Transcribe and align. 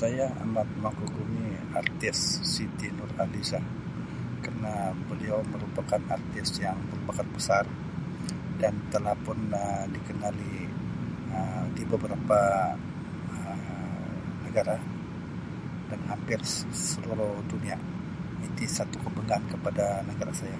Saya 0.00 0.26
amat 0.46 0.68
mengkagumi 0.82 1.48
artis 1.80 2.18
Siti 2.52 2.86
Nurhalizah 2.98 3.64
kerna 4.44 4.74
beliau 5.10 5.38
merupakan 5.52 5.98
artis 6.16 6.48
yang 6.64 6.78
berbakat 6.90 7.26
besar 7.36 7.64
dan 8.62 8.74
telah 8.94 9.14
pun 9.26 9.38
Um 9.60 9.82
dikenali 9.96 10.56
Um 11.34 11.64
di 11.76 11.82
beberapa 11.92 12.40
Um 13.34 13.60
negara 14.46 14.74
lah 14.78 14.84
dan 15.90 16.00
hampir 16.14 16.38
se-seluruh 16.52 17.34
dunia 17.52 17.74
menjadi 18.38 18.64
satu 18.76 18.96
kebanggaan 19.04 19.44
kepada 19.52 19.86
negara 20.08 20.30
saya. 20.40 20.54